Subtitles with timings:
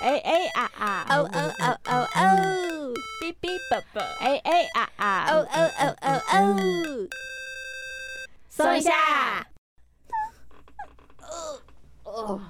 [0.00, 7.08] 哎哎啊啊，哦哦哦哦哦，哔哔啵啵，哎哎啊啊，哦哦哦哦哦，
[8.48, 9.46] 松一下，
[12.04, 12.40] 哦，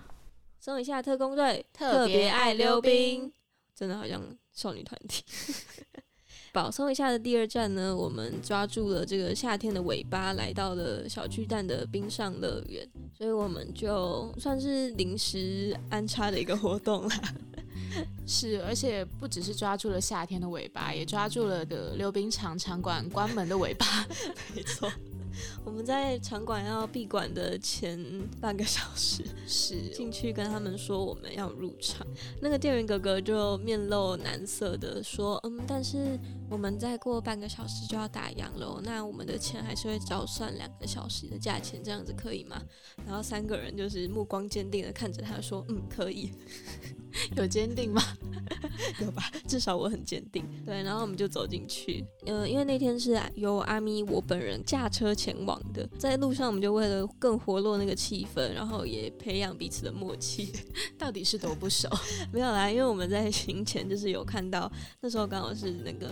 [0.60, 3.32] 松一下特工队特别爱溜冰，
[3.74, 4.22] 真的好像
[4.52, 5.24] 少女团体。
[6.52, 12.88] 保松一下的第二站呢，我们抓住了这个夏天的尾巴，来到了小巨蛋的冰上乐园，
[13.20, 17.20] 所以我们就算是临时安插的一个活动啦。
[18.26, 23.84] 是，而且不只是抓住了夏天的尾巴，也抓住了的溜冰场场馆关门的尾巴。
[24.56, 24.90] 没错，
[25.64, 27.98] 我们在场馆要闭馆的前
[28.40, 32.06] 半个小时是进去跟他们说我们要入场，
[32.40, 36.18] 那个店员哥哥就面露难色的说，嗯，但是
[36.50, 42.60] 我们再过半个小时就要打烊了，那我们的钱还是会照算两个小时的价钱，这样子可以吗？
[43.06, 46.32] 然后三个人就是目光坚定的看着他说，嗯，可以。
[47.36, 48.02] 有坚定吗？
[49.00, 50.44] 有吧，至少我很坚定。
[50.66, 52.04] 对，然后我们就走进去。
[52.26, 60.52] 呃，因为那天是由阿咪我本人驾车前往的，在路上我们就为了更活络那个气氛，然后也培养彼此的默契。
[60.98, 61.88] 到底是多不熟？
[62.32, 66.08] 没有啦，因为我们在行前就是有看到，那时候刚好是那个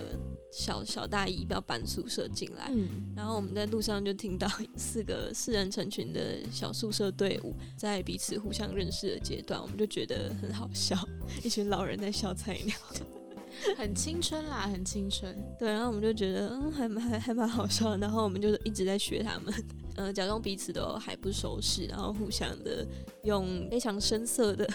[0.52, 10.87] 小小大一要搬宿舍进来，嗯，然后我们在路上就听到四个四人成群的小宿舍队伍在彼此互相认识的阶段，我们就觉得很好笑，
[11.42, 12.76] 一群老人在笑菜鸟。
[13.76, 15.36] 很青春啦，很青春。
[15.58, 19.52] 对，然后我们就觉得嗯，还蛮还还蛮好笑的，然后我们就一直在学他们，
[19.96, 22.86] 呃，假装彼此都还不熟识，然后互相的
[23.24, 24.68] 用非常深色的。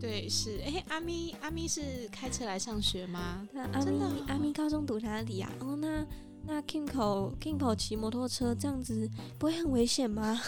[0.00, 1.80] 对，是哎，阿咪阿咪是
[2.12, 3.48] 开车来上学吗？
[3.52, 5.50] 那阿咪真的哦阿咪高中读哪里啊？
[5.58, 6.06] 哦，那
[6.46, 10.40] 那 Kimco Kimco 骑摩托车这样子不会很危险吗？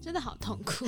[0.00, 0.86] 真的好痛苦。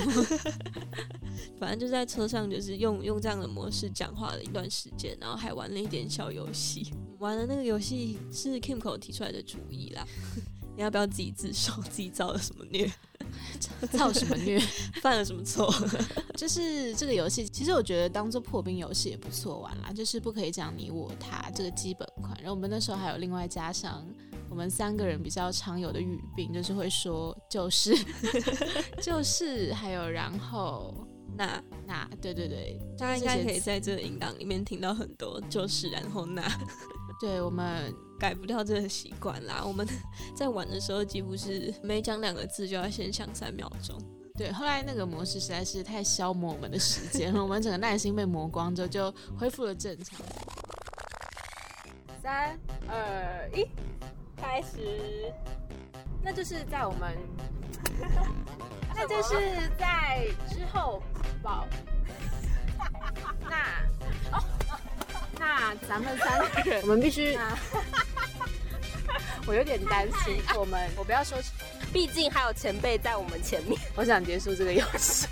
[1.59, 6.93] 反正就在车上，就是用用这样的模式讲话了一段时间，然后还玩了一点小游戏。
[7.19, 10.07] 玩的那个游戏是 Kimco 提出来的主意啦。
[10.75, 11.83] 你要不要自己自首？
[11.83, 12.91] 自己造了什么孽？
[13.93, 14.59] 造什么孽？
[15.03, 15.71] 犯了什么错？
[16.35, 19.93] 就是这个游戏，其实我觉得当做破冰游戏也不错玩啦。
[19.93, 24.03] 就是不可以讲你我他这个基本款，然后我们那时候还有另外加上
[24.53, 27.97] 我们三个人比较常有的语病，就是会说就是
[29.01, 30.95] 就是，还有然后
[31.39, 36.43] 那那对对对，大家应该可以在这个音档里面听到很多，就是然后那
[37.19, 37.91] 对我们
[38.21, 39.65] 改不掉这个习惯啦。
[39.65, 39.89] 我们
[40.37, 43.99] 在玩的时候，几乎是每讲两个字就要先想三秒钟。
[44.37, 50.21] 对后来那个模式实在是太消磨我们的时间了， 我们整个耐心被磨光之后就恢复了正常。
[52.23, 53.67] 三二一，
[54.43, 55.33] 开始。
[56.23, 57.17] 那就是在我们，
[58.95, 61.03] 那就是在之后
[61.43, 61.67] 宝。
[63.49, 63.57] 那
[64.37, 64.43] 哦，
[65.39, 67.39] 那咱们三个人，我们必须。
[69.47, 71.37] 我有点担心，我们我不要说，
[71.93, 73.81] 毕竟还有前辈在我们前面。
[73.97, 75.27] 我想结束这个游戏。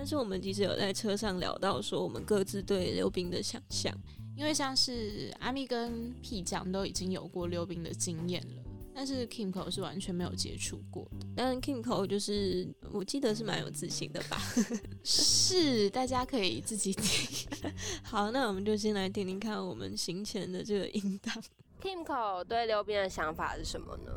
[0.00, 3.94] 但是我们其实有在车上聊到说，我们各自对溜冰的想象。
[4.34, 8.62] 因为像是阿咪跟屁酱都已经有过溜冰的经验了，
[8.94, 11.26] 但是 Kimco 是完全没有接触过的。
[11.36, 14.40] 但 Kimco 就是我记得是蛮有自信的吧。
[15.04, 17.46] 是，大家可以自己听。
[18.02, 21.44] 好，那我们就先来听听看我们行前的这个音档。
[21.82, 24.10] Kimco 对溜冰的想法是什么呢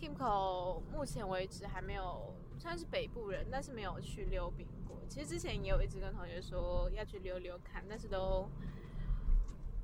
[0.00, 4.98] ？Kimco 目前为止还没有算是北部人，但是没有去溜冰过。
[5.08, 8.48] 其实之前也有一直跟同学说要去溜溜看，但是都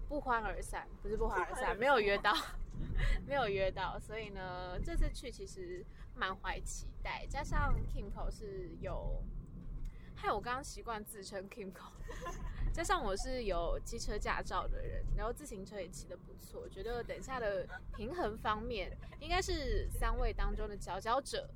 [0.09, 2.35] 不欢而散，不是不欢而散，没有约到，
[3.27, 3.99] 没有约到。
[3.99, 9.23] 所以呢，这次去其实满怀期待，加上 Kimco 是有，
[10.15, 11.91] 害我刚刚习惯自称 Kimco，
[12.75, 21.49] 加上我是有机车驾照的人，然后自行车也骑得不错，我觉得等一下的平衡方面应该是三位当中的佼佼者。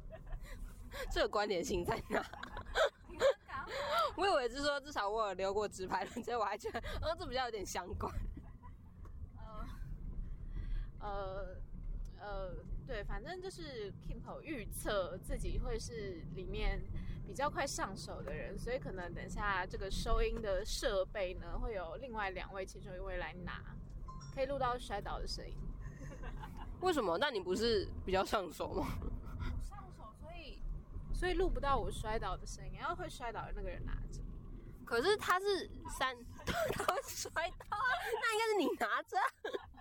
[1.10, 2.24] 这个关联性在哪？
[4.16, 8.12] 我以为是说至少我有溜过直排轮，所以我还觉得，哦，这比较有点相关。
[11.00, 11.56] 呃
[12.20, 12.54] 呃，
[12.86, 16.78] 对，反正就是 Kimpo 预测自己会是里面
[17.26, 23.62] 比较快上手的人，所以可能等一下这个收音的设备呢，会有另外两位其中一位来拿，
[24.34, 25.54] 可以录到摔倒的声音。
[26.80, 27.16] 为什么？
[27.16, 28.88] 那你不是比较上手吗？
[31.20, 34.22] 所以录不到我摔倒的声音，要会摔倒的那个人拿着。
[34.86, 35.68] 可是他是
[35.98, 36.16] 三，
[36.72, 39.28] 他会摔倒啊，那应该是你拿着啊，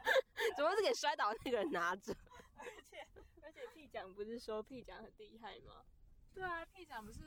[0.57, 2.13] 怎么会是给摔倒的那个人拿着？
[2.57, 3.07] 而且
[3.41, 5.85] 而且屁奖不是说屁奖很厉害吗？
[6.33, 7.19] 对啊，屁奖不是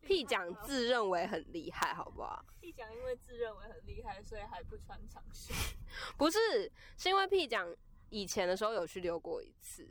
[0.00, 2.44] 屁奖自认为很厉害，好不好？
[2.60, 5.54] 屁奖因为自认为很厉害，所以还不穿长袖。
[6.18, 6.68] 不是，
[6.98, 7.72] 是因为屁奖
[8.10, 9.88] 以前的时候有去溜过一次，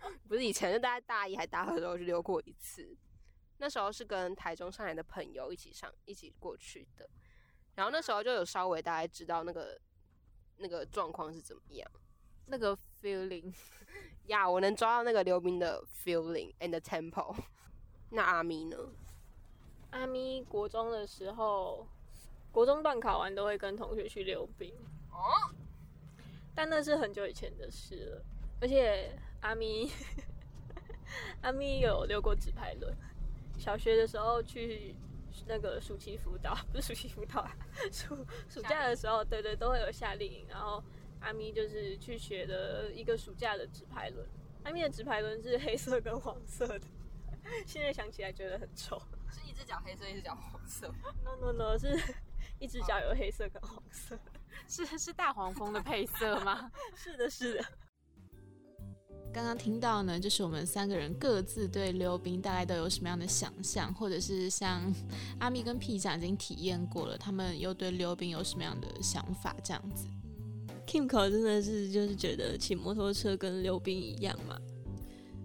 [0.28, 2.96] 不是以前，就大概大一还大二的时候去溜过一次。
[3.58, 7.08] 那时候是跟台中上来的朋友一起上，一起过去的。
[7.74, 9.78] 然后那时候就有稍微大概知道那个
[10.56, 11.90] 那个状况是怎么样。
[12.46, 13.54] 那个 feeling
[14.26, 17.36] 呀，我能抓到那个溜冰的 feeling and the tempo。
[18.10, 18.76] 那阿咪呢？
[19.90, 21.86] 阿咪国中的时候，
[22.50, 24.74] 国中段考完都会跟同学去溜冰。
[25.10, 25.54] 哦。
[26.54, 28.24] 但那是很久以前的事了，
[28.60, 29.90] 而且阿咪
[31.42, 32.94] 阿咪有溜过纸牌轮。
[33.58, 34.94] 小学的时候去
[35.46, 37.56] 那个暑期辅导， 不是暑期辅导啊，
[37.92, 38.16] 暑
[38.48, 40.46] 暑假的时候，对对，都会有夏令营。
[40.48, 40.82] 然后
[41.20, 44.26] 阿咪就是去学的一个暑假的纸牌轮。
[44.64, 46.86] 阿咪的纸牌轮是黑色跟黄色的，
[47.66, 49.00] 现在想起来觉得很丑。
[49.30, 50.92] 是一只脚黑色，一只脚黄色
[51.24, 51.98] ？No No No，是
[52.58, 54.18] 一只脚有黑色跟黄色，
[54.68, 56.70] 是是大黄蜂的配色吗？
[56.94, 57.64] 是的，是的。
[59.32, 64.92] 刚刚听到呢，就是我们三个人各自对溜冰大概都有什么样的想象，或者是像
[65.38, 69.54] 阿咪跟皮酱已经体验过了，他们又对溜冰有什么样的想法？
[69.62, 70.06] 这样子
[70.84, 74.58] ，Kim 口真的是就是觉得骑摩托车跟溜冰一样嘛？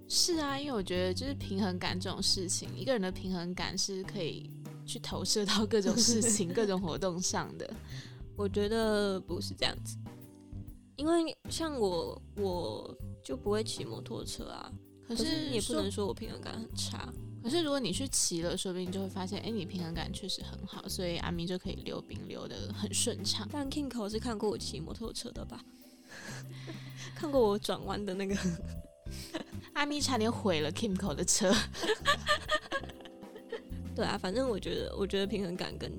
[0.10, 4.50] 是啊，因为我觉得就是平衡感这种事情，一个人的平衡感是可以
[4.84, 7.72] 去投射到各种事情、 各种活动上的。
[8.36, 9.96] 我觉得不是这样子，
[10.96, 12.98] 因为像我我。
[13.26, 14.72] 就不会骑摩托车啊，
[15.08, 17.12] 可是也不能说我平衡感很差。
[17.44, 23.48] 可是如果你去骑了，说不定就会发现，哎，你平衡感确实很好，所以阿咪就可以溜冰溜的很顺畅。
[23.52, 25.60] 但 Kingo 是看过我骑摩托车的吧？
[27.16, 28.36] 看过我转弯的那个，
[29.74, 31.52] 阿咪差点毁了 King 口的车。
[33.96, 35.92] 对啊，反正我觉得，我觉得平衡感跟。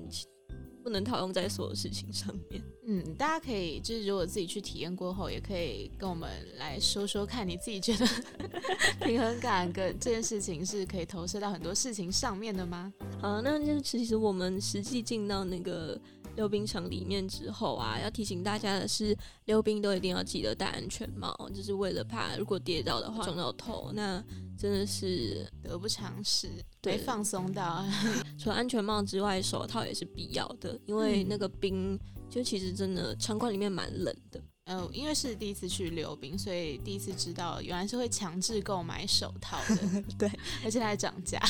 [0.87, 2.63] 不能套用在所有事情上面。
[2.87, 8.07] 嗯，大家可以就是如果自己去体验过后，也可以跟我们来说说看，你自己觉得
[9.05, 12.93] 平衡感跟这件事情是可以投射到很多事情上面的吗？
[13.21, 15.99] 好，那就是其实我们实际进到那个
[16.37, 24.23] 溜冰场里面之后啊，要提醒大家的是，溜冰都一定要记得戴安全帽，就是为了怕如果跌倒的话撞到头，那
[24.57, 26.47] 真的是得不偿失。
[26.79, 27.83] 对，放松到
[28.39, 31.99] 除了安全帽之外，手套也是必要的，因为那个冰
[32.29, 34.39] 就其实真的场馆里面蛮冷的。
[34.65, 40.03] 呃，因为是第一次去溜冰，所以第一次知道原来是会强制购买手套的。
[40.19, 40.29] 对，
[40.63, 41.41] 而且还涨价。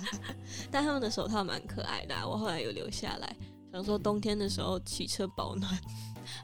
[0.70, 3.34] 但他们的手套蛮可爱的，我后来有留下来，
[3.72, 5.70] 想说冬天的时候骑车保暖。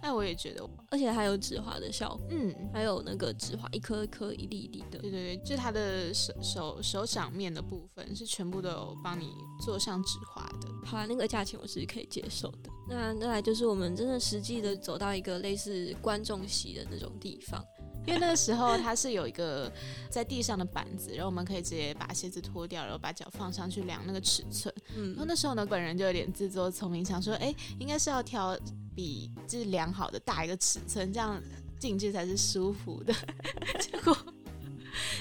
[0.01, 10.69] 哎，我也觉得，而且还有止滑的效果，嗯，还有那个止滑一颗一颗一粒一粒的，对对对，就它的手手手掌面的部分是全部都有帮你做上止滑的。
[10.85, 12.71] 好，那个价钱我是可以接受的。
[12.89, 17.63] 那再来就是我们真的实际的走到一个类似观众席的那种地方，
[18.07, 19.71] 因为那个时候它是有一个
[20.11, 24.75] 在地上的板子，然后我们可以直接把鞋子脱掉，然后把脚放上去量那个尺寸。
[24.95, 28.57] 嗯，然后那时候呢，本人就有点自作聪明，想说，哎，应该是要挑。
[28.97, 31.39] 比就是量好的大一个尺寸，这样
[31.79, 33.13] 进去才是舒服的。
[33.79, 34.17] 结果，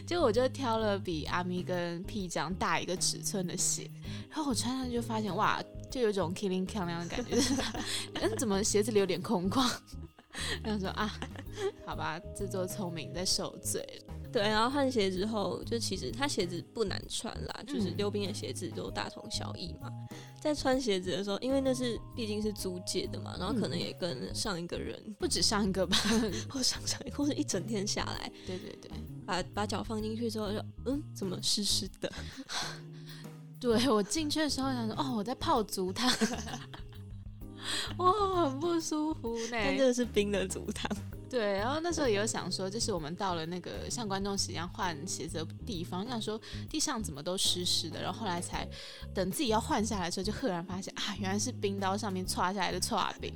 [0.07, 3.91] 结果我就挑了比阿咪跟屁这样大一个尺寸的鞋，
[4.29, 7.36] 然后我穿上去就发现，哇，就有种 killing 漂亮的感觉。
[8.21, 9.69] 嗯，怎么鞋子里有点空旷？
[10.63, 11.13] 然后说啊，
[11.85, 13.85] 好吧，自作聪明在受罪。
[14.31, 19.89] 对，然后换鞋之后，就其实他鞋子不难穿啦，就是溜冰的鞋子都大同小异嘛。
[20.41, 25.97] 在穿鞋子的时候，因为那是毕竟是租借的嘛，然后可能也跟上一个人不止上一个吧，
[26.50, 28.91] 或上上或者一整天下来，对对对，
[29.25, 32.12] 把把脚放进去之后就嗯，怎么湿湿的？
[33.57, 36.12] 对我进去的时候想说，哦，我在泡足汤，
[37.97, 39.51] 哇，很不舒服呢。
[39.51, 40.91] 但这个是冰的足汤。
[41.29, 46.39] 对，然后那时候也有想说，就是我们到了那个像观众席一样换鞋子的地方，想说
[46.70, 48.67] 地上怎么都湿湿的，然后后来才
[49.13, 53.34] 等自己要换下来的时候，就赫然发现啊，原来是冰刀上面歘下来的歘冰，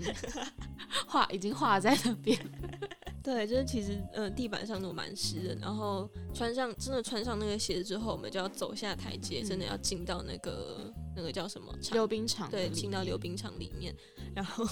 [1.08, 2.40] 画已经画在那边。
[3.22, 11.72] 对，就是其实呃地板上都蛮湿的，然后穿上真的穿上那个鞋子之后，我们就要走下台阶，真的要进到那个那个叫什么？
[11.92, 13.94] 溜冰场，对，进到溜冰场里面，
[14.36, 14.66] 然后。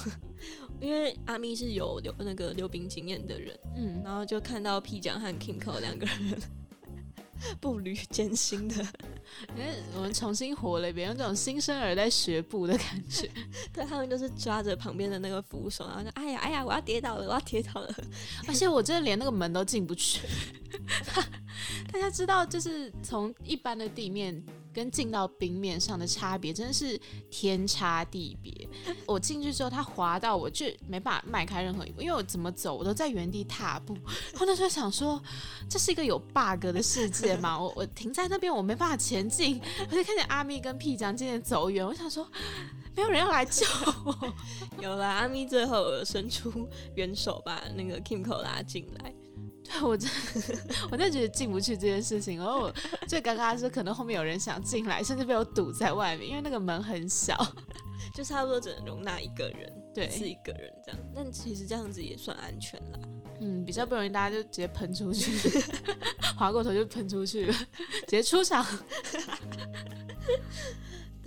[0.80, 6.40] 因为阿咪是有溜那个溜冰经验的人，嗯，然后就看到 P 酱和 Kingo 两个人
[7.60, 8.76] 步履艰辛的，
[9.58, 13.28] 因为我们重新活了一遍，有种新生儿在学步的感觉。
[13.74, 17.96] 对他们就是抓着旁边的那个扶手，然后就：“哎呀，哎呀，我要跌倒了，我要跌倒了。”
[18.48, 20.28] 而且我真的连那个门都进不去，
[21.92, 24.40] 大家知道，就是从一般的地面
[24.78, 28.70] 跟进到冰面上的差别，真的是天差地别。
[29.08, 33.98] 我进去之后，它滑到我就没办法迈开任何一步，因为我怎么走我都在原地踏步。
[34.40, 35.20] 我那时候想说，
[35.68, 37.60] 这是一个有 bug 的世界嘛？
[37.60, 39.60] 我我停在那边，我没办法前进。
[39.80, 42.30] 我就看见阿咪跟屁酱渐渐走远，我想说，
[42.96, 43.66] 没有人要来救
[44.06, 44.34] 我。
[44.80, 49.12] 有了，阿咪最后伸出援手把那个 Kimco 拉进来。
[49.68, 50.10] 对 我真，
[50.92, 52.38] 我真的觉得进不去这件事情。
[52.38, 52.74] 然后我
[53.08, 57.36] 最尴尬的是，可能后面有人想进来，甚至被我堵在外面，因为那个门很小，
[58.16, 61.00] 就差不多只能容纳一个人，对是一个人这样。
[61.14, 63.00] 但其实这样子也算安全啦。
[63.40, 65.32] 嗯，比较不容易，大家就直接喷出去，
[66.38, 68.66] 划过头就喷出去了，直接出场。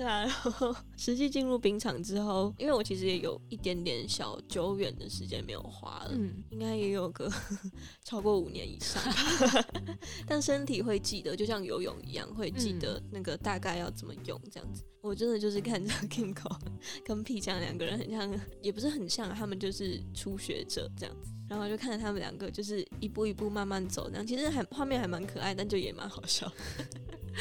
[0.01, 7.31] 对啊，然后 实际进入冰场之后，因为我其实也有一点点小久远的时间没有滑了，嗯，应该也有个
[8.03, 9.69] 超过五年以上吧，
[10.27, 14.83] 但身体会记得，就像游泳一样，会记得那个大概要怎么用这样子。
[15.03, 16.59] 我真的就是看着 Kingo
[17.05, 26.51] 跟 P 酱两个人很像，也不是很像，他们就是初学者这样子，然后就看着他们两个就是一步一步慢慢走，那样其实还画面还蛮可爱，但就也蛮好笑。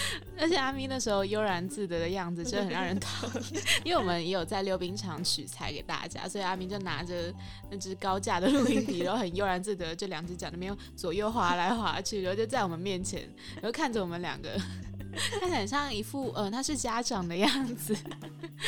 [0.39, 3.63] 而且阿咪那时候悠然自得的样子，真的很让人讨厌。
[3.83, 7.33] 因为我们也有在溜冰场取材给大家，所以阿咪就拿着
[7.69, 14.49] 那只高价的录音笔，然后很悠然自得，就两只脚那边左右滑来滑去，然后就在我们面前，然后看着我们两个，
[15.39, 17.95] 看起来很像一副呃他是家长的样子。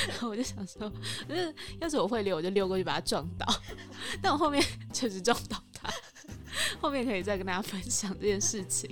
[0.08, 0.92] 然后我就想说，
[1.28, 3.46] 就是要是我会溜，我就溜过去把他撞倒。
[4.22, 5.90] 但我后面确实撞倒他，
[6.80, 8.90] 后面可以再跟大家分享这件事情。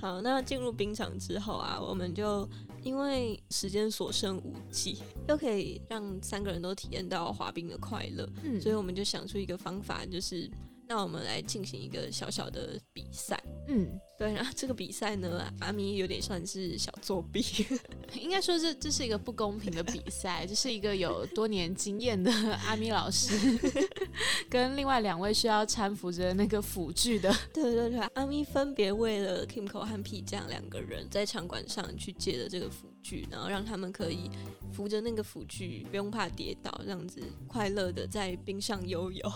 [0.00, 2.48] 好，那进入冰场之后啊，我们就
[2.82, 4.98] 因为时间所剩无几，
[5.28, 10.50] 又可以让三个人都体验到滑冰的快乐，嗯所以我们就想出一个方法，就是
[10.88, 13.42] 让我们来进行一个小小的比赛。
[13.66, 17.42] 嗯，对，然后这个比赛呢，阿咪有点算是小作弊，
[18.20, 22.30] 应该说这这是一个不公平的比赛，这是一个有多年经验的
[22.66, 23.58] 阿咪老师，
[24.50, 34.30] 跟另外两位需要搀扶着那个辅具的，对对对，阿咪分别为了 Kimco 和 P 酱两个人在场馆上去借的这个辅具，然后让他们可以
[34.72, 39.32] 扶着那个辅具，不用怕跌倒，这样子快乐的在冰上悠游。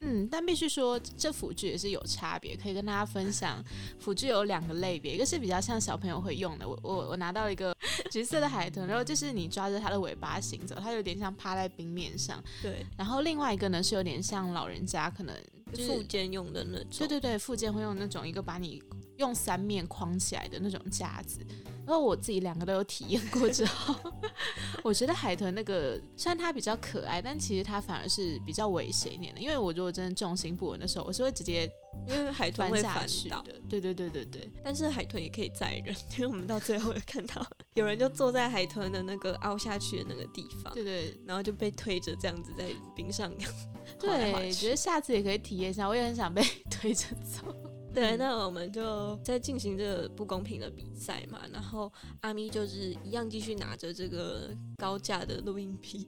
[0.00, 3.62] 嗯，但必须说这辅具也是有差别，可以跟大家分享。
[3.98, 7.76] 辅具有两个类别，一个是比较像小朋友会用的，我我我拿到一个
[8.10, 12.42] 橘色的海豚，然后就是你抓着它的尾巴行走，它有点像趴在冰面上。
[12.62, 15.34] 对，然后另外一个呢是有点像老人家可能
[15.72, 16.88] 就是附件用的那种。
[16.98, 18.82] 对对对，附件会用那种一个把你
[19.16, 21.40] 用三面框起来的那种架子。
[21.88, 23.94] 然后我自己两个都有体验过之后，
[24.84, 29.40] 我觉得海豚那个虽然它比较可爱，但其实它反而是比较危险一点的。
[29.40, 31.66] 因为我如果真的重心不稳的时候，我是会直接
[32.06, 33.54] 因为海豚会翻下去倒，的。
[33.70, 37.42] 对对对对对，但是海豚也可以载人，因为我们到最后有看到
[37.72, 43.32] 有人就坐在海豚的那个凹下去的那个地方，对对然后就被推着这样子在冰上
[43.98, 47.54] 滑来滑对，去觉得下次也可以体验一下，我也很想被 推着走。
[47.94, 56.06] 对，嗯那我们就在进行这个不公平的比赛嘛，然后阿咪就是一样继续拿着这个高价的录音笔，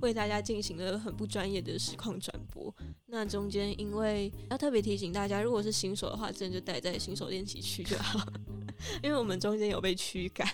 [0.00, 2.74] 为大家进行了很不专业的实况转播。
[3.06, 8.26] 那中间因为要特别提醒大家，如果是新手的话，真的就待在新手练习区就好，
[9.02, 10.48] 因为我们中间有被驱赶。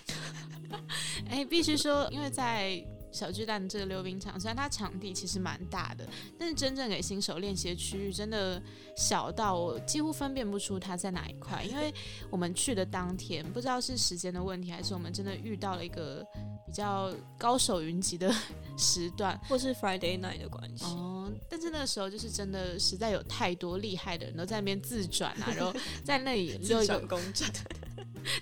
[1.29, 6.05] 哎，必须说，因为在小巨蛋这个溜冰场，虽然它场地其实蛮大的，
[6.37, 8.61] 但是真正给新手练习的区域真的
[8.97, 11.63] 小到我几乎分辨不出它在哪一块。
[11.63, 11.93] 因为
[12.29, 16.25] 我们去的当天，不知道是时间的问题，还是我们真的遇到了一个
[16.65, 18.29] 比较高手云集的
[18.77, 19.39] 时段。
[19.47, 27.49] 或是 Friday night 的关系，哦，但是那个时候就是真的实在有太多厉害的人都在那边自转啊， 然后在那里溜一个公转，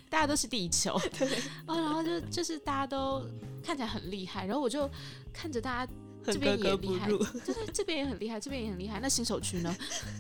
[0.09, 0.93] 大家都是地球，
[1.67, 3.25] 哦，然后就就是大家都
[3.63, 4.89] 看起来很厉害，然后我就
[5.31, 5.91] 看着大家
[6.25, 7.17] 这边也厉害，入。
[7.17, 9.75] 对对，这边也很厉害，这边也很厉害，那新手区呢？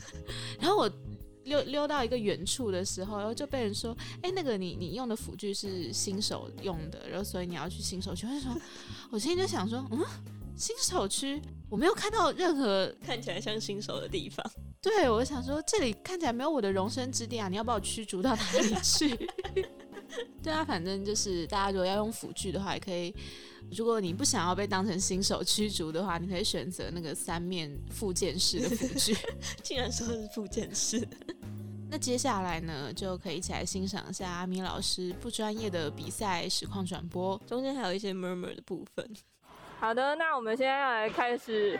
[0.59, 0.91] 然后我
[1.45, 8.25] 溜溜到一个远处的时候，然后就被人说，哎，那个你你用的辅具是新手用的，然后所以你要去新手区。
[8.25, 8.61] 我就说，
[9.11, 9.99] 我心里就想说，嗯，
[10.55, 14.45] 新手区我没有看到任何看起来像新手的地方，
[14.81, 17.49] 对，我想说这里看起来没有我的容身之地啊！
[17.49, 19.29] 你要把我驱逐到哪里去？
[20.43, 23.13] 对啊，反正就是大家如果要用辅具的话，也可以。
[23.71, 29.17] 如果你不想要被当成新手驱逐的话，你可以选择那个三面附件式的辅具。
[29.63, 31.07] 竟然说是附件式。
[31.89, 37.39] 那接下来呢，就可以一起来欣赏一下阿米老师不专业的比赛实况转播。
[37.47, 39.09] 中间还有一些 murmur 的部分。
[39.83, 41.77] 好的，那我们现在要来开始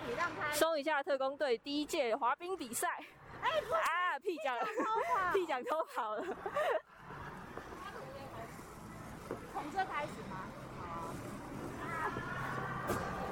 [0.52, 3.00] 搜一下特工队第一届滑冰比赛。
[3.42, 4.58] 哎，啊，屁奖，
[5.32, 6.26] 屁奖偷跑了。
[9.54, 10.36] 从这开始吗？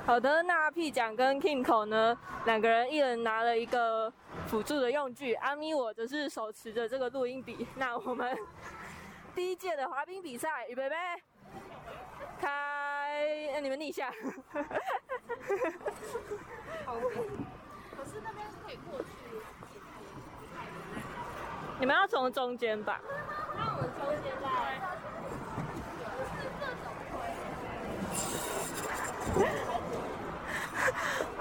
[0.05, 4.09] 好的，那 P 奖跟 Kimco 呢，两个人一人拿了一个
[4.47, 7.67] 辅助的用具，阿咪我则是手持着这个录音笔。
[7.75, 8.37] 那我们
[9.35, 10.95] 第一届的滑冰比赛，预备备，
[12.39, 12.70] 开，
[13.53, 14.12] 呃你们逆一下。
[14.53, 14.60] 可
[18.05, 19.05] 是那边是可以过去。
[21.79, 23.01] 你们要从中间吧？
[23.55, 24.48] 那我们中间在。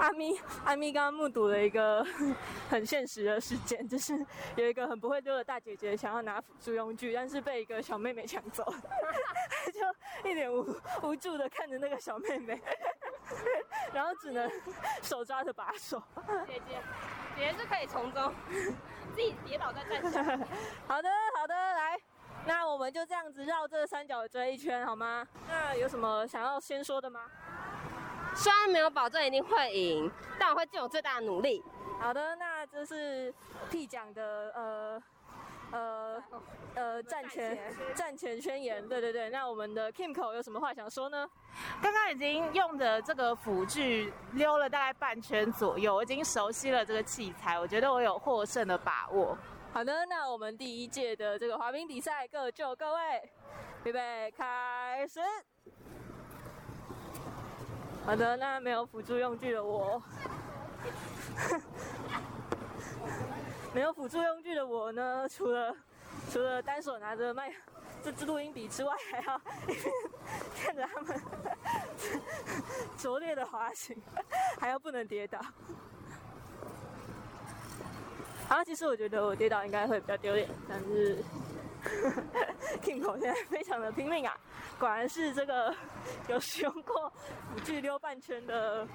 [0.01, 2.03] 阿咪，阿咪刚刚目睹了一个
[2.67, 4.17] 很现实的事件，就是
[4.55, 8.63] 有一个很不会溜的大姐姐想要拿辅助用具，但是被一个小妹妹抢走，
[9.71, 10.65] 就一脸无
[11.03, 12.59] 无助的看着那个小妹妹，
[13.93, 14.49] 然后只能
[15.03, 16.01] 手抓着把手。
[16.47, 16.81] 姐姐，
[17.37, 18.33] 姐姐是可以从中
[19.13, 20.47] 自己跌倒再站起来。
[20.87, 21.95] 好的，好的，来，
[22.47, 25.27] 那我们就这样子绕这三角锥一圈好吗？
[25.47, 27.21] 那有什么想要先说的吗？
[28.35, 30.09] 虽然没有保证一定会赢，
[30.39, 31.63] 但我会尽我最大的努力。
[31.99, 33.33] 好的，那这是
[33.69, 35.03] P 奖的呃
[35.71, 36.23] 呃
[36.73, 39.29] 呃战前战前宣言，对对对。
[39.29, 41.29] 那我们的 Kim 口有什么话想说呢？
[41.81, 49.37] 刚刚已经用的这个辅具溜了大概半圈左右，我已经熟悉了这个器材，我觉得我有获胜的把握。
[49.73, 53.29] 好的，那我们第一届的这个滑冰比赛各就各位，
[53.83, 55.19] 预备开始。
[58.05, 60.01] 好的，那没有辅助用具的我，
[63.73, 65.75] 没有辅助用具的我呢，除了
[66.29, 67.53] 除了单手拿着麦
[68.03, 69.41] 这支录音笔之外，还要
[70.61, 71.21] 看着他们
[72.97, 73.95] 拙劣的滑行，
[74.59, 75.39] 还要不能跌倒。
[78.49, 81.23] 好，其实我觉得我跌倒应该会比较丢脸，但是
[82.81, 84.35] King 口现在非常的拼命啊，
[84.79, 85.73] 果然是这个
[86.27, 87.11] 有使用过
[87.53, 88.85] 辅具溜半圈的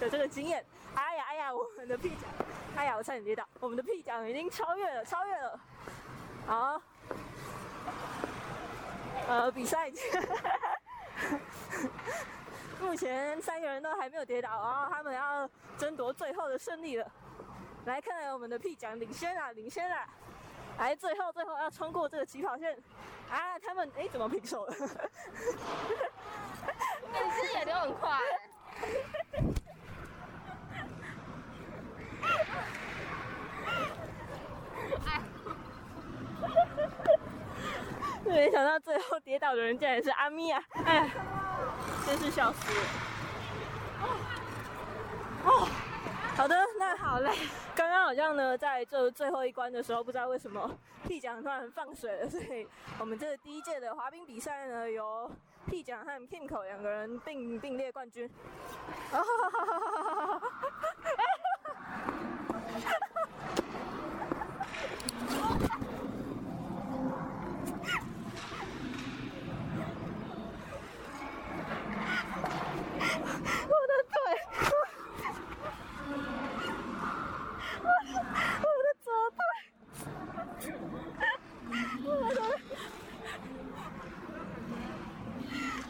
[0.00, 0.64] 的这个经验。
[0.94, 2.28] 哎呀哎呀，我们的屁奖，
[2.74, 5.60] 哎呀我差点跌倒，我们的屁奖已经超越了，超越了。
[6.46, 6.80] 好，
[9.28, 9.90] 呃，比赛
[12.80, 17.10] 目前三个人都还没有跌倒，然后他们要争夺最后的胜利了。
[17.84, 20.08] 来，看来我们的屁奖领先啊，领先啊！
[20.78, 22.72] 来，最后最后要冲过这个起跑线
[23.30, 23.58] 啊！
[23.58, 24.74] 他们哎，怎么平手了？
[27.12, 28.18] 哎你是也流很快、
[38.24, 40.62] 没想到最后跌倒的人竟然是阿咪啊！
[40.84, 41.10] 哎，
[42.06, 42.58] 真是笑死
[44.00, 44.06] 我！
[45.44, 45.68] 哦，
[46.38, 47.32] 好的，那好嘞。
[47.74, 50.70] 刚刚好像呢，在这最后一关的时候，不知道为什么
[51.02, 52.64] P 奖突然放水了，所以
[53.00, 55.28] 我们这第一届的滑冰比赛呢，由
[55.66, 58.30] P 奖和 Kingo 两个人并并列冠军。
[59.10, 60.38] 哈哈哈哈哈哈！
[60.38, 60.48] 哈
[62.68, 63.28] 哈哈哈哈哈
[73.88, 74.16] 的腿，
[77.82, 77.86] 我
[78.62, 79.40] 我的左腿，
[82.04, 82.38] 我的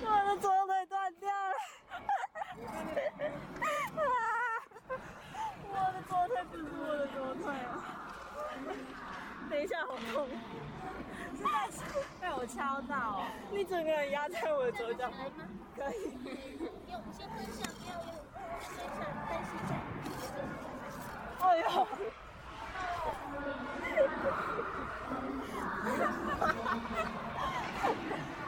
[0.01, 1.55] 我的左腿断掉了，
[3.97, 4.07] 啊！
[5.71, 5.75] 我
[6.63, 7.71] 我的左腿啊！
[9.51, 10.29] 等一下，好痛！
[12.21, 13.25] 被我敲到、哦。
[13.51, 15.11] 你整个人压在我的左脚，
[15.77, 16.13] 可以。
[16.91, 18.77] 用先分享，要用分享，
[19.29, 19.81] 但是这样
[21.41, 21.65] 哎呦！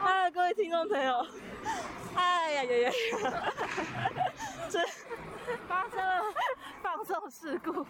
[0.03, 1.25] 啊，各位听众朋友，
[2.15, 2.91] 哎呀呀呀！
[4.69, 4.79] 这
[5.67, 6.23] 发生了
[6.81, 7.85] 放送事故。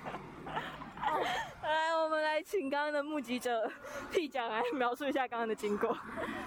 [1.64, 3.70] 来，我们来请刚刚的目击者
[4.12, 5.90] P 奖来描述一下刚刚的经过。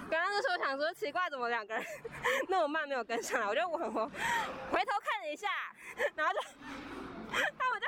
[0.09, 1.83] 刚刚的时候想说奇怪，怎么两个人
[2.47, 3.47] 那么慢没有跟上来？
[3.47, 4.09] 我就我我
[4.71, 5.49] 回头看了一下，
[6.15, 6.39] 然后就
[7.59, 7.87] 他们就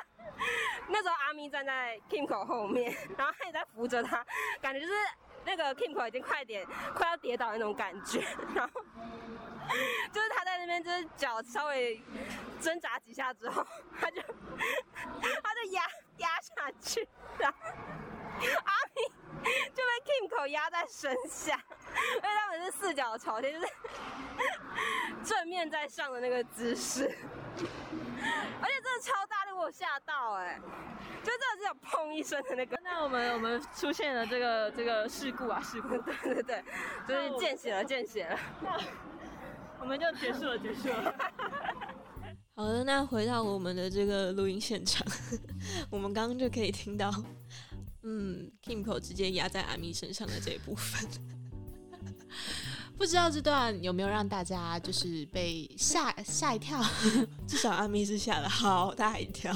[0.89, 4.25] 那时候阿咪站在 Kim 口后面，然后他也在扶着他，
[4.61, 4.93] 感觉就是
[5.47, 8.19] 那个 Kim 口已经快点快要跌倒那种感觉，
[8.53, 8.81] 然后
[10.11, 12.01] 就是他在那边就是脚稍微
[12.59, 13.65] 挣扎几下之后，
[13.97, 15.83] 他就他就压
[16.17, 17.07] 压下去，
[17.39, 17.57] 然后
[18.65, 19.05] 阿明
[19.73, 21.57] 就被 Kim 口压在身下，
[22.17, 23.73] 因为他们是四脚朝天，就是
[25.23, 27.05] 正面在上的那个姿势，
[27.55, 30.59] 而且真的超大力，我吓到哎、
[31.23, 32.76] 就真的是有砰一声的那个。
[32.97, 35.89] 那我们我们出现了这个这个事故啊事故，
[36.23, 36.63] 对对对，
[37.07, 38.39] 就是见血了见血了。
[39.79, 41.13] 我们就结束了结束了。
[42.55, 45.05] 好的，那回到我们的这个录音现场，
[45.91, 47.13] 我们刚刚就可以听到，
[48.01, 51.07] 嗯，Kimco 直接压在阿咪身上的这一部分。
[52.97, 56.83] 不知道这段有没有让大家就是被吓吓一跳？
[57.47, 59.53] 至少阿咪是吓了好大一跳。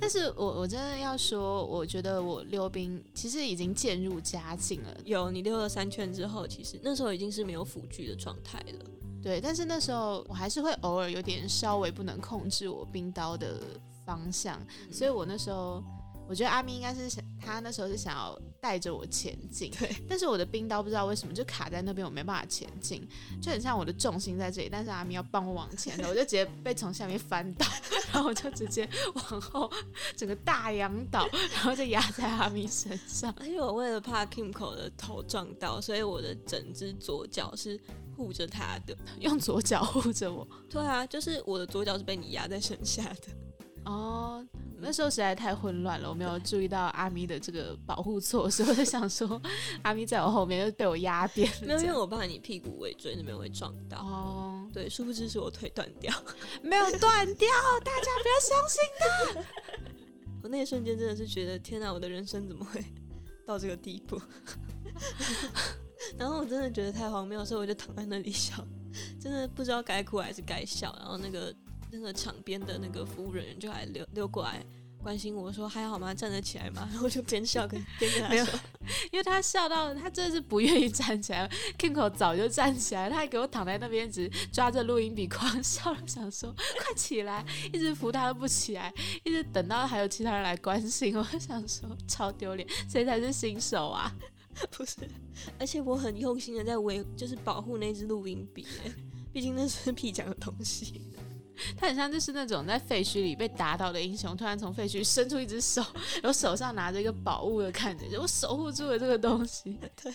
[0.00, 4.96] 但是我我真的要说，我觉得我溜冰其实已经渐入佳境了。
[5.04, 8.86] 有你溜了三圈之后，其实那时候已经是没有辅具的状态了。
[9.22, 13.60] 对，但是那时候我还是会偶尔有点稍微不能控制我冰刀的
[14.06, 14.58] 方向，
[14.90, 15.84] 所以我那时候
[16.30, 23.04] 我觉得阿咪应该是想，他那时候是想要带着我前进，对，但是我的冰刀不知道为什么就卡在那边，我没办法前进，
[23.42, 27.66] 就很像我的重心在这里，但是阿咪要帮我往前走，我就直接被从下面翻倒，
[28.14, 29.68] 然后我就直接往后
[30.16, 33.34] 整个大仰倒，然后就压在阿咪身上。
[33.40, 37.76] 而且我为了怕 Kimco 的头撞到，所以我的整只左脚是
[38.16, 38.96] 护着他的。
[39.18, 40.46] 用左脚护着我。
[40.68, 43.49] 对啊，就是我的左脚是被你压在身下的。
[43.84, 44.46] 哦，
[44.78, 49.40] 那时候实在太混乱了，我没有注意到阿咪的这个保护措施，我就想说
[49.82, 51.66] 阿咪在我后面就被我压扁了。
[51.66, 53.98] 没有，因为我怕你屁股尾椎那边会撞到。
[53.98, 56.14] 哦，对，殊不知是我腿断掉。
[56.62, 57.48] 没有断掉，
[57.84, 59.40] 大家不要相信他。
[60.42, 62.84] 我那一瞬间真的是觉得，天哪，我的人生怎么会
[63.46, 64.20] 到这个地步？
[66.18, 68.54] 然后我真的觉得太荒谬，所以我就躺在那里笑，
[69.20, 70.94] 真的不知道该哭还是该笑。
[70.98, 71.54] 然后那个
[71.92, 74.64] 那个场边的那个服务人员就来溜溜过来
[75.02, 76.12] 关心我说还好吗？
[76.12, 76.86] 站得起来吗？
[76.92, 78.60] 然后我就边笑跟边跟他说，
[79.10, 88.92] 因为他笑到他真的是不愿意站起来，Kingo 早就站起来，他还给我躺在那边，只抓着录音笔狂笑， 想说快起来，一直扶他都不起来，
[89.24, 94.14] 一直等到还有其他人来关心，我想说超丢脸，谁才是新手啊？
[94.70, 94.98] 不是，
[95.58, 98.92] 而且我很用心的在维，就是保护那支录音笔，哎
[99.32, 101.00] 毕竟那是屁讲的东西。
[101.76, 105.82] 他很像就是那种在废墟里被打倒的英雄，突然从废墟伸出一只手，
[106.22, 109.78] 然后手上拿着一个宝物的感觉，我守护住了这个东西。
[110.02, 110.14] 对，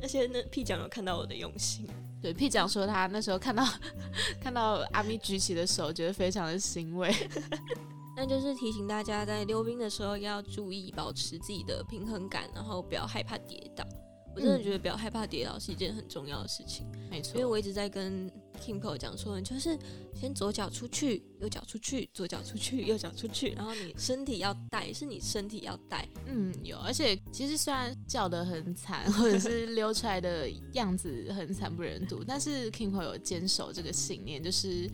[0.00, 1.86] 那些那屁讲有看到我的用心，
[2.20, 3.66] 对，屁讲说他那时候看到
[4.42, 7.14] 看到阿咪举起的手，觉得非常的欣慰。
[8.16, 13.84] 那就是提醒大家在溜冰的时候要注意保持自己的平衡感，然后不要害怕跌倒。
[14.34, 19.78] 我真的嗯觉得不要害怕跌倒是一件很重要的事情，没错因为我一直在跟 Kimco 讲说，你就是
[20.14, 34.88] 先左脚出去，右脚出去，左脚出去，右脚出去，然后你身体要带，是你身体要带，嗯，有，而且其实虽然叫得很惨，或者是溜出来的样子很惨不忍睹，但是 Kimpo 有坚守这个信念，就是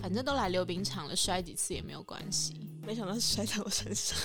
[0.00, 2.54] 反正都来溜冰场了，摔几次也没有关系。
[2.84, 4.18] 没想到摔在我身上。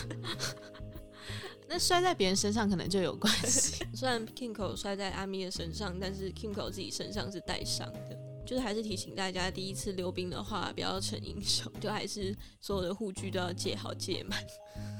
[1.69, 3.85] 那摔在别人身上可能就有关系。
[3.93, 8.17] 虽然 Kimco 摔在阿咪的身上，但是 Kimco 自己身上是带伤的。
[8.45, 14.41] 就是还是提醒大家，第一次溜冰的话，不要逞英雄，就还是所有的护具都要借好借满，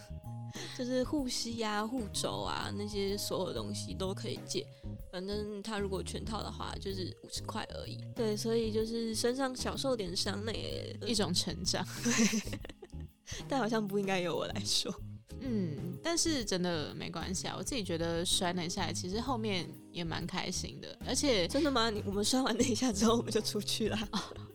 [0.77, 4.67] 就是护膝啊、护肘啊那些所有东西都可以借。
[5.09, 7.97] 反正他如果全套的话，就是五十块而已。
[8.13, 11.87] 对，所以就是身上小受点伤，那也一种成长。
[13.47, 14.93] 但好像不应该由我来说。
[15.47, 21.89] 嗯，但是真的没关系啊，我自己觉得摔那下，其实后面也蛮开心的，而且真的吗？
[21.89, 23.97] 你我们摔完那一下之后，我们就出去了。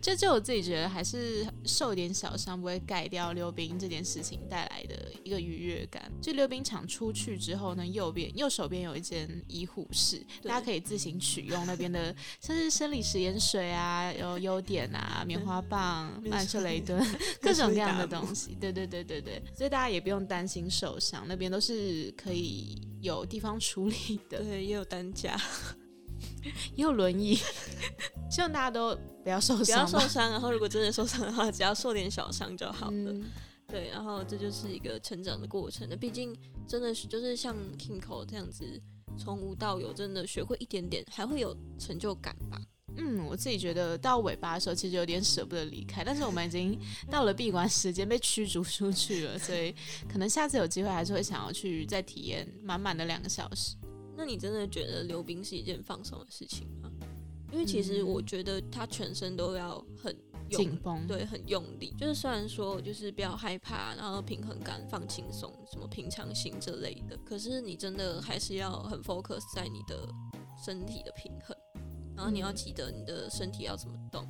[0.00, 6.10] 就就我自己觉得，还是受一点小伤不会盖掉溜冰这件事情带来的一个愉悦感。
[6.20, 17.04] 就溜冰场出去之后呢，右边右手边有一间医护室，大家可以自行取用那边的，像是生理食盐水啊，有优点啊，棉花棒、 曼彻雷敦，
[17.40, 18.56] 各种各样的东西。
[18.60, 25.40] 对对对对对，所以大家也不用担心受伤，那边都是可以有地方处理的，对，也有担架，
[26.74, 27.38] 也有轮椅。
[28.30, 30.00] 希望大家都不要受伤不要。
[30.00, 30.30] 受伤。
[30.30, 32.92] 然后如果真的受伤的话，只要受点小伤就好了。
[33.12, 33.24] 嗯
[33.70, 35.86] 对，然后这就是一个成长的过程。
[35.90, 36.34] 那毕竟
[36.66, 38.64] 真的是就是像 Kingo 这样子，
[39.18, 42.58] 从无到有，真的学会一点点，还会有成就感吧。
[42.96, 49.74] 嗯，我自己觉得到尾巴的时候，其实有点舍不得离开，但是我们已经到了闭关时间，被驱逐出去了，所以
[50.10, 53.76] 可能下次有机会还是会想要去再体验满满的两个小时。
[54.18, 56.90] 那你真的觉得溜冰是一件放松的事情吗？
[57.52, 60.14] 因为其实嗯我觉得他全身都要很
[60.48, 61.94] 用紧绷，对，很用力。
[61.96, 70.08] 就是虽然说就是不要害怕，然后平衡感放轻松，什么平常心这类的，可是你真的还是要很 focus 在你的
[70.62, 71.56] 身体的平衡，
[72.16, 74.26] 然后你要嗯记得你的身体要怎么动。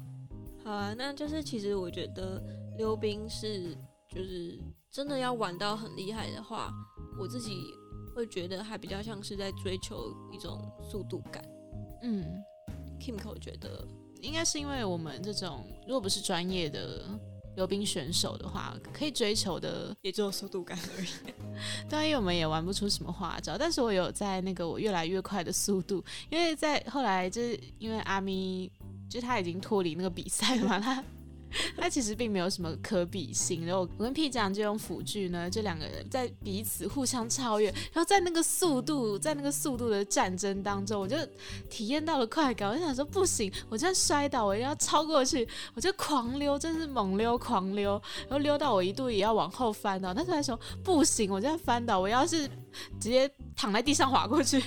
[0.62, 2.42] 好啊，那就是其实我觉得
[2.76, 3.74] 溜冰是
[4.14, 4.58] 就是
[4.92, 6.70] 真的要玩到很厉害的话，
[7.18, 7.72] 我自己
[8.18, 11.40] 会觉得还比较像是在追求一种速度感。
[12.02, 12.42] 嗯
[13.00, 13.86] ，Kimco 觉得
[14.20, 17.04] 应该是因为我们这种如果不是专业的
[17.54, 21.08] 溜冰选手的话，可以追求的，也只有速度感而已。
[21.88, 28.68] 当然因为我们也玩不出什么花招，但是我有在那个我越来越快的速度，因为在后来就是因为阿咪，
[29.08, 31.04] 就他已经脱离那个比赛了嘛，他。
[31.76, 41.16] 他其实并没有什么可比性，然后我跟 P 酱就用辅具呢，这两个人在彼此互相超越，然后在那个速度，在那个速度的战争当中，我就
[41.68, 42.68] 体验到了快感。
[42.68, 52.46] 我就想说，不行，我这样摔倒，我一定要超过去，我就狂溜，真是猛溜狂溜，然后溜到我一度也要往后翻倒，但是他说不行，我这样翻倒，我要是
[53.00, 54.62] 直接躺在地上滑过去。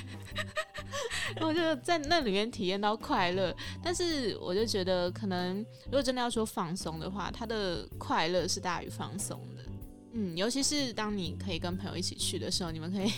[1.42, 9.64] 我就在那里面体验到快乐，但是我就觉得，可能如果真的要说放松的话，它的快乐是大于放松的。
[10.14, 13.10] 嗯，尤其是当你可以跟朋友一起去的时候，你们可以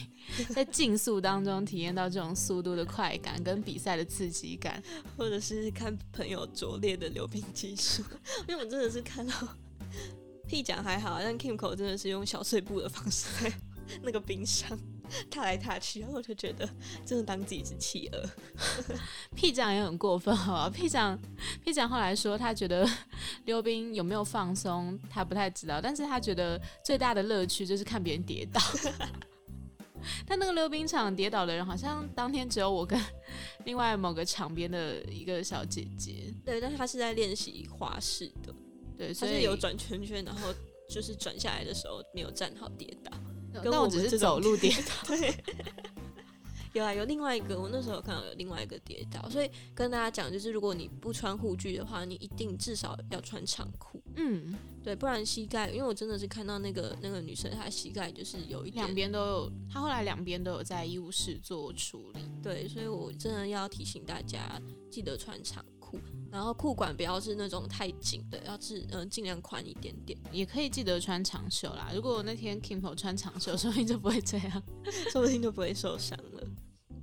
[0.53, 4.81] 在竞速当中体验到这种速度的快感跟比赛的刺激感。
[5.17, 8.03] 或者是看朋友拙劣的溜冰技术，
[8.47, 9.33] 因为我真的是看到
[10.47, 13.51] 屁讲还好，但 Kimco 真的是用小碎步的方式
[14.03, 14.77] 那个冰上
[15.29, 16.67] 踏来踏去，然后我就觉得
[17.05, 18.29] 真的当自己是企鹅。
[19.35, 21.19] 屁长也很过分，好吧？P 长
[21.63, 22.87] P 长后来说，他觉得
[23.45, 28.61] 溜冰有没有放松，他不太知道，但是他觉得最大的乐趣就是看别人跌倒。
[30.27, 33.01] 但那个溜冰场跌倒的人，好像当天只有我跟
[33.63, 36.33] 另外某个场边的一个小姐姐。
[36.43, 38.53] 对，但是他是在练习花式的，
[38.97, 40.53] 对，他所以是有转圈圈，然后
[40.89, 43.11] 就是转下来的时候没有站好跌倒。
[43.61, 45.07] 跟但我只是走路跌倒。
[45.15, 45.33] 对，
[46.73, 62.21] 有啊，有另外一个，我那时候看到有另外一个跌倒，所以跟大家讲，就是如果你不穿护具的话，你一定至少要穿长裤，嗯，对，不然膝盖，因为我真的是看到那个那个女生，她膝盖就是有一点两边都有，她后来两边都有在医务室做处理。
[62.41, 65.72] 对，所以我真的要提醒大家，记得穿长裤，
[66.33, 71.91] 然后裤管不要是那种太紧的，要是嗯尽量宽一点点，也可以记得穿长袖啦。
[71.93, 74.63] 如果那天 Kimpo 穿长袖，说不定就不会这样。
[75.13, 76.43] 说不定就不会受伤了。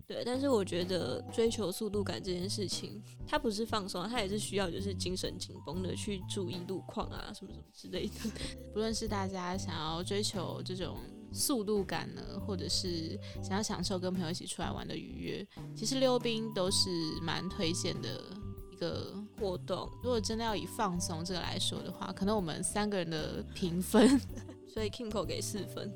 [0.04, 8.14] 对，但是我觉得追求速度感这件事情，它不是放松啊，它也是需要就是精神紧绷的去注意路况啊，什么什么之类的。
[8.74, 10.98] 不论是大家想要追求这种
[11.32, 16.90] 速度感呢，或者是想要享受跟朋友一起出来玩的愉悦，其实溜冰都是
[17.22, 18.39] 蛮推荐的一
[18.80, 19.14] 个。
[19.38, 24.06] 活动，如果真的要以放松这个来说的话，可能我们三个人的评分，
[24.68, 25.90] 所以 Kimco 给四分，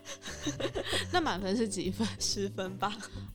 [1.10, 2.06] 那满分是几分？
[2.20, 2.94] 十分吧。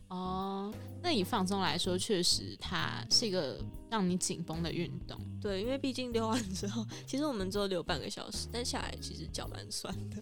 [0.10, 3.60] 哦，那以放松来说，确实它是一个
[3.90, 5.20] 让你紧绷的运动。
[5.42, 10.22] 对，因为毕竟溜完之后，其实我们只有溜半个小时，但下来其实脚蛮酸的。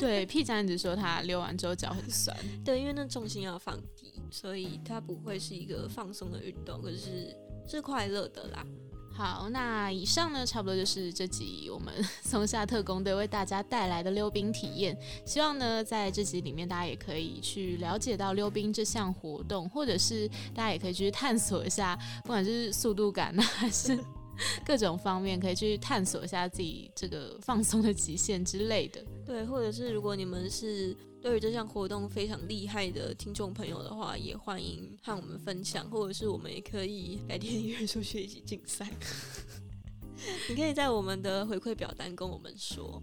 [0.00, 2.36] 对，P 站一直说他溜完之后脚很酸。
[2.64, 4.01] 对，因为那重心要放低，
[4.32, 7.36] 所以它不会是一个放松的运动，可是
[7.68, 8.66] 是快乐的啦。
[9.14, 11.92] 好，那以上呢，差不多就是这集我们
[12.24, 14.98] 松下特工队为大家带来的溜冰体验。
[15.26, 24.02] 希望呢，在这集里面，大家也可以去了解到溜冰这项活动，或者是大家也可以去探索一下，不管是速度感呢，还是
[24.64, 29.04] 各种方面，可以去探索一下自己这个放松的极限之类的。
[29.24, 38.88] 对，或者是如果你们是对于这项活动非常厉害的听众朋友的话，也欢迎和我们分享，或者是我们也可以改天约出去一起竞赛。
[40.48, 43.02] 你可以在我们的回馈表单跟我们说。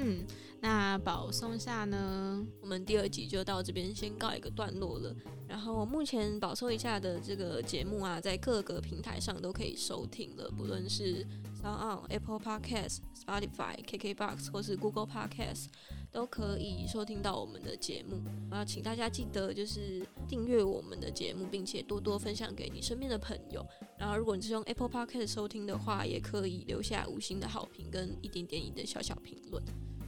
[0.00, 0.24] 嗯，
[0.60, 2.46] 那保松下呢？
[2.60, 5.14] 我们第二集就到这边先告一个段落了。
[5.48, 11.26] 然后目前保送一下的这个节目啊，在各个平台上都可以收听了，不论是
[11.60, 15.66] Sound On、Apple Podcasts、Spotify、KKBox 或是 Google Podcasts
[16.10, 18.20] 都可以收听到我们的节目。
[18.50, 23.64] 然后请大家记得就是订阅我们的节目，并且多多分享给你身边的朋友。
[23.96, 29.62] 然后如果你是用 Apple Podcast 收听的话，也可以留下五星的好评跟一点点你的小小评论。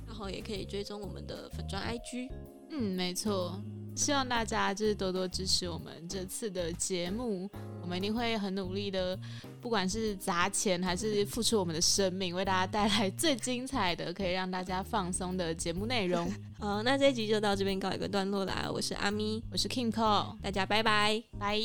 [0.06, 2.30] 然后也可以追踪我们的粉砖 IG。
[2.70, 3.62] 嗯，没错。
[3.94, 7.50] 希望大家就是多多支持我们这次的节目，
[7.83, 9.18] 我们一定会很努力的，
[9.61, 16.33] 不管是砸钱还是付出我们的生命，为大家带来最精彩的，可以让大家放松的节目内容。
[16.59, 18.70] 好，那这一集就到这边告一个段落啦。
[18.72, 21.22] 我是阿咪，我是 King Cole，大家拜拜。
[21.38, 21.61] 拜。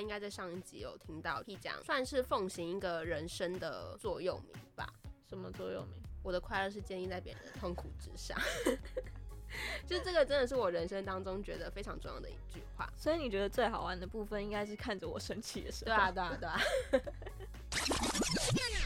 [0.00, 4.88] 家应该在上一集有听到 P 讲，算是奉行一个人生的座右铭吧。
[5.28, 6.00] 什么座右铭？
[6.22, 8.38] 我的快乐是建立在别人的痛苦之上。
[9.86, 12.88] 就这个真的是我人生当中觉得非常重要的一句话。
[12.96, 15.86] 所以你觉得最好玩的部分应该是看着我生气的时候。
[15.86, 16.60] 对啊，对啊，对啊。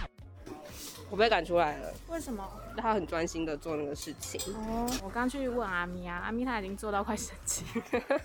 [1.14, 2.44] 我被赶出来了，为什么？
[2.76, 4.52] 他很专心的做那个事情。
[4.52, 7.64] 哦，我刚去问阿咪啊，阿咪他已经做到快生气，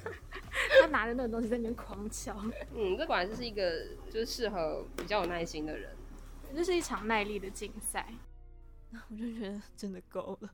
[0.81, 2.35] 他拿着那个东西在那边狂敲，
[2.73, 5.91] 嗯，这果然就是一个就是适合比较有耐心的人。
[6.55, 8.07] 这是一场耐力的竞赛。
[9.11, 10.49] 我就觉得真的够了。